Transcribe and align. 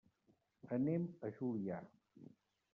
Anem 0.77 1.05
a 1.29 1.33
Juià. 1.37 1.81